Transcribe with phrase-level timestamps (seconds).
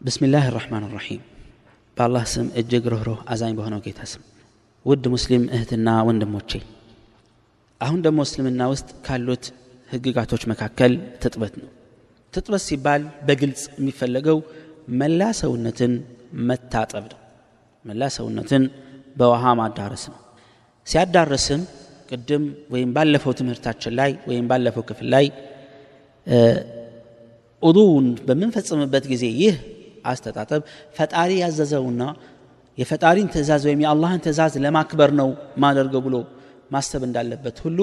[0.00, 1.22] ብስሚላህ ራሕማን ራሒም
[1.96, 4.22] በአላህ ስም እጅግ ርኅሩህ አዛኝ በሆነው ጌታ ስም
[4.86, 6.50] ውድ ሙስሊም እህትና ወንድሞቼ
[7.80, 9.44] አሁን ደግሞ እስልምና ውስጥ ካሉት
[9.90, 10.92] ህግጋቶች መካከል
[11.22, 11.68] ትጥበት ነው
[12.34, 14.38] ትጥበት ሲባል በግልጽ የሚፈለገው
[15.00, 15.92] መላ ሰውነትን
[16.48, 17.18] መታጠብ ነው
[17.84, 18.64] መላ ሰውነትን
[19.16, 20.18] በውሃ ማዳረስ ነው
[20.86, 21.62] ሲያዳርስም
[22.10, 25.26] ቅድም ወይም ባለፈው ትምህርታችን ላይ ወይም ባለፈው ክፍል ላይ
[27.62, 29.56] ኡዱውን በምንፈጽምበት ጊዜ ይህ
[30.04, 30.60] አስተጣጠብ።
[30.96, 32.02] ፈጣሪ ያዘዘውና
[32.78, 35.28] የፈጣሪን ትእዛዝ ወይም የአላህን ትእዛዝ ለማክበር ነው
[35.62, 36.16] ማደርገው ብሎ
[36.70, 37.78] ማሰብ እንዳለበት ሁሉ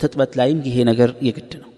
[0.00, 1.70] ትጥበት ላይም ይሄ ነገር የግድ ነው።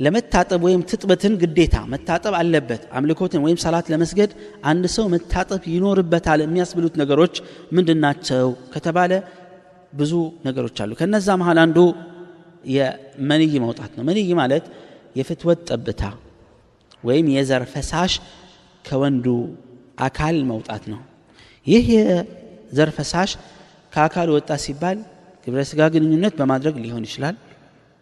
[0.00, 4.30] ለመታጠብ ወይም ትጥበትን ግዴታ መታጠብ አለበት። አምልኮትን ወይም ሰላት ለመስገድ
[4.64, 7.34] አንድ ሰው መታጠብ ይኖርበታል የሚያስብሉት ነገሮች
[7.76, 9.12] ምንድን ናቸው ከተባለ
[9.92, 10.12] ብዙ
[10.46, 11.78] ነገሮች አሉ። ከነዛ መሀል አንዱ
[12.74, 14.64] የመንይ መውጣት ነው። መንይ ማለት
[15.16, 16.02] የፍትወት ጠብታ
[17.04, 18.12] ወይም የዘር ፈሳሽ
[18.84, 19.26] ከወንዱ
[20.06, 21.00] አካል መውጣት ነው።
[21.66, 23.30] ይህ የዘር ፈሳሽ
[23.92, 24.98] ከአካል ወጣ ሲባል
[25.46, 27.36] ግብረ ስጋ ግንኙነት በማድረግ ሊሆን ይችላል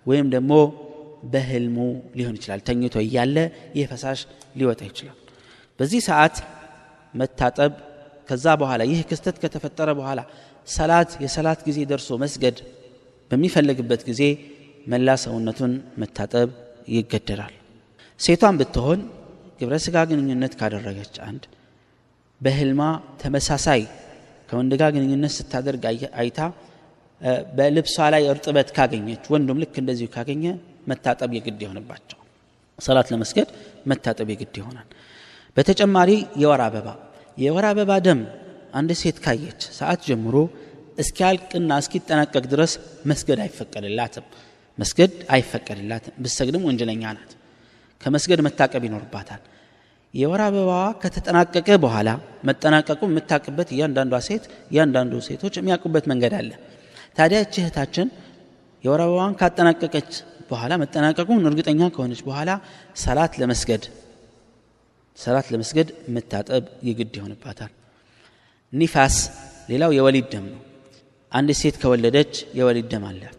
[0.07, 0.53] ወይም ደግሞ
[1.33, 1.77] በህልሙ
[2.19, 3.37] ሊሆን ይችላል። ተኝቶ እያለ
[3.77, 4.21] ይህ ፈሳሽ
[4.59, 5.19] ሊወጣ ይችላል።
[5.79, 6.37] በዚህ ሰዓት
[7.15, 7.73] መታጠብ
[8.29, 10.21] ከዛ በኋላ ይህ ክስተት ከተፈጠረ በኋላ
[10.69, 12.57] ሰላት የሰላት ጊዜ ደርሶ መስገድ
[13.31, 14.23] በሚፈልግበት ጊዜ
[14.87, 16.49] መላ ሰውነቱን መታጠብ
[16.89, 17.55] ይገደዳል።
[18.21, 19.01] ሴቷን ብትሆን
[19.63, 21.43] ግብረ ስጋ ግንኙነት ካደረገች አንድ
[22.41, 22.83] በህልማ
[23.23, 23.83] ተመሳሳይ
[24.49, 25.83] ከወንድ ጋር ግንኙነት ስታደርግ
[26.21, 26.41] አይታ
[27.53, 30.45] በልብሷ ላይ እርጥበት ካገኘች ወንዱም ልክ እንደዚሁ ካገኘ
[30.91, 32.19] መታጠብ የግድ ይሆንባቸው።
[32.79, 33.49] ሰላት ለመስገድ
[33.91, 34.89] መታጠብ የግድ ይሆናል።
[35.57, 36.11] በተጨማሪ
[36.43, 36.89] የወር አበባ።
[37.37, 38.21] የወር አበባ ደም
[38.75, 40.37] አንድ ሴት ካየች ሰዓት ጀምሮ
[40.99, 42.73] እስኪያልቅና እስኪጠናቀቅ ድረስ
[43.07, 44.27] መስገድ አይፈቀድላትም።
[44.79, 47.31] መስገድ አይፈቀድላትም። ብሰግድም ወንጀለኛ ናት
[48.03, 49.41] ከመስገድ መታቀብ ይኖርባታል።
[50.15, 52.09] የወር አበባዋ ከተጠናቀቀ በኋላ
[52.49, 56.51] መጠናቀቁ የምታቅበት እያንዳንዷ ሴት እያንዳንዱ ሴቶች የሚያውቁበት መንገድ አለ።
[57.17, 58.09] ታዲያ እች እህታችን
[58.85, 60.11] የወር አበባዋን ካጠናቀቀች
[60.51, 62.51] በኋላ መጠናቀቁን እርግጠኛ ከሆነች በኋላ
[63.03, 63.85] ሰላት ለመስገድ
[65.19, 67.73] ሰላት ለመስገድ መታጠብ የግድ ይሆንባታል።
[68.73, 69.17] ኒፋስ
[69.69, 70.61] ሌላው የወሊድ ደም ነው።
[71.33, 73.39] አንድ ሴት ከወለደች የወሊድ ደም አላት።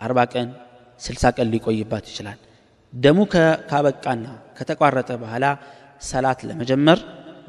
[0.00, 0.48] አርባ ቀን
[1.00, 2.38] ስልሳ ቀን ሊቆይባት ይችላል
[2.92, 3.18] ደሙ
[3.70, 4.26] ካበቃና
[4.58, 5.44] ከተቋረጠ በኋላ
[6.02, 6.98] ሰላት ለመጀመር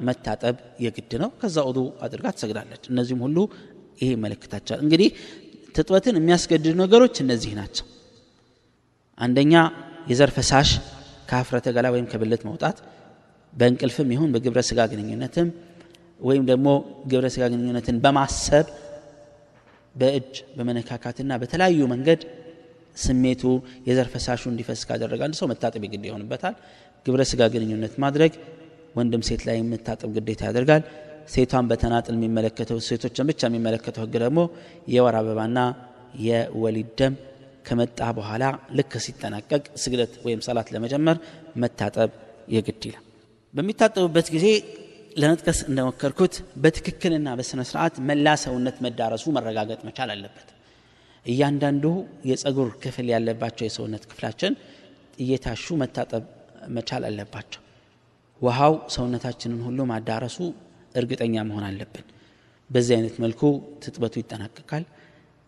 [0.08, 3.38] መታጠብ የግድ ነው። ከዛ ውዱ አድርጋ ትሰግዳለች። እነዚህም ሁሉ
[4.02, 5.10] ይሄ ይመለከታቸዋል እንግዲህ
[5.76, 7.86] ትጥበትን የሚያስገድዱ ነገሮች እነዚህ ናቸው።
[9.18, 9.54] አንደኛ
[10.12, 10.70] የዘር ፈሳሽ
[11.30, 12.78] ከሀፍረተ ገላ ወይም ከብልት መውጣት
[13.54, 15.48] በእንቅልፍም ይሁን በግብረ ስጋ ግንኙነትም
[16.20, 16.68] ወይም ደግሞ
[17.12, 18.68] ግብረ ስጋ ግንኙነትን በማሰብ
[19.96, 22.22] በእጅ በመነካካትና በተለያዩ መንገድ
[22.98, 23.44] ስሜቱ
[23.88, 26.56] የዘር ፈሳሹ እንዲፈስ ካደረገ አንድ ሰው መታጠብ ግድ ይሆንበታል።
[27.06, 28.34] ግብረ ስጋ ግንኙነት ማድረግ
[28.96, 30.84] ወንድም ሴት ላይ የምታጠብ ግዴታ ያደርጋል።
[31.34, 34.40] ሴቷን በተናጥል የሚመለከተው ሴቶችን ብቻ የሚመለከተው ህግ ደግሞ
[34.94, 35.60] የወር አበባና
[36.26, 37.14] የወሊድ ደም
[37.66, 38.44] ከመጣ በኋላ
[38.78, 41.18] ልክ ሲጠናቀቅ ስግደት ወይም ሰላት ለመጀመር
[41.64, 42.10] መታጠብ
[42.56, 43.04] የግድ ይላል።
[43.54, 44.48] በሚታጠቡበት ጊዜ
[45.22, 50.50] ለመጥቀስ እንደሞከርኩት በትክክልና በስነ ስርዓት መላ ሰውነት መዳረሱ መረጋገጥ መቻል አለበት
[51.26, 51.86] እያንዳንዱ
[52.30, 54.54] የጸጉር ክፍል ያለባቸው የሰውነት ክፍላችን
[55.20, 56.24] እየታሹ መታጠብ
[56.76, 57.62] መቻል አለባቸው።
[58.42, 60.38] ውሃው ሰውነታችንን ሁሉ ማዳረሱ
[60.96, 62.06] እርግጠኛ መሆን አለብን።
[62.70, 63.42] በዚህ አይነት መልኩ
[63.84, 64.84] ትጥበቱ ይጠናቀቃል።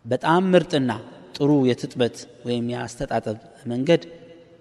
[0.06, 0.92] በጣም ምርጥና
[1.38, 2.16] ጥሩ የትጥበት
[2.48, 3.38] ወይም የአስተጣጠብ
[3.72, 4.02] መንገድ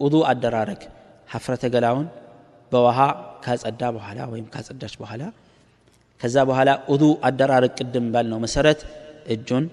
[0.01, 0.83] ውዱ አደራረግ
[1.29, 2.07] ሀፍረተ ገላውን
[2.73, 2.99] በውሃ
[3.45, 5.23] ካጸዳ በኋላ ወይም ካጸዳች በኋላ
[6.21, 8.81] ከዛ በኋላ ውዱ አደራረግ ቅድም ባልነው መሰረት
[9.35, 9.65] እጁን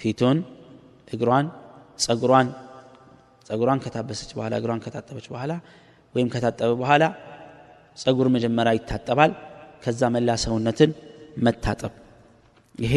[0.00, 0.38] ፊቱን
[1.08, 1.46] እግሯን
[1.98, 2.48] ጸጉሯን
[3.46, 5.52] ጸጉሯን ከታበሰች በኋላ እግሯን ከታጠበች በኋላ
[6.14, 7.04] ወይም ከታጠበ በኋላ
[7.98, 9.32] ጸጉር መጀመሪያ ይታጠባል።
[9.84, 10.90] ከዛ መላ ሰውነትን
[11.38, 11.92] መታጠብ።
[12.78, 12.94] ይሄ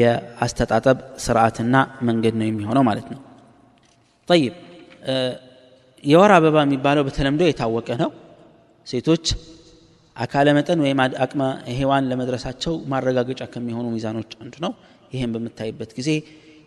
[0.00, 1.76] የአስተጣጠብ ስርዓትና
[2.08, 3.20] መንገድ ነው የሚሆነው ማለት ነው።
[4.28, 4.54] ጠይብ።
[6.04, 8.10] የወር አበባ የሚባለው በተለምዶ የታወቀ ነው።
[8.86, 9.24] ሴቶች
[10.16, 11.42] አካለ መጠን ወይም አቅመ
[11.76, 14.72] ሔዋን ለመድረሳቸው ማረጋገጫ ከሚሆኑ ሚዛኖች አንዱ ነው።
[15.12, 16.10] ይህም በምታይበት ጊዜ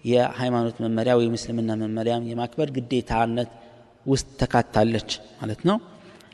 [0.05, 3.51] የሃይማኖት መመሪያ ወይም እስልምና መመሪያም የማክበር ግዴታነት
[4.05, 5.09] ውስጥ ተካታለች
[5.39, 5.77] ማለት ነው።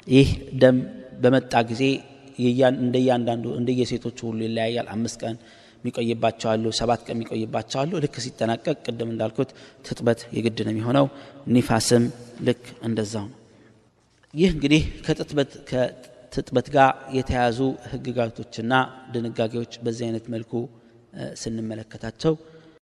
[0.08, 0.30] ይህ
[0.62, 0.78] ደም
[1.24, 1.84] በመጣ ጊዜ
[2.80, 5.36] እንደያንዳንዱ እንደየሴቶቹ ሁሉ ይለያያል። አምስት ቀን
[5.80, 7.18] የሚቆይባቸው አሉ ሰባት ቀን
[7.82, 9.50] አሉ። ልክ ሲጠናቀቅ ቅድም እንዳልኩት
[9.86, 11.06] ትጥበት የግድ ነው የሚሆነው
[11.56, 12.06] ኒፋስም
[12.48, 13.36] ልክ እንደዛው ነው።
[14.34, 14.82] ይህ እንግዲህ
[15.70, 17.60] ከትጥበት ጋር የተያዙ
[17.92, 18.74] ህግጋቶችና
[19.14, 20.52] ድንጋጌዎች በዚህ አይነት መልኩ
[21.42, 22.34] ስንመለከታቸው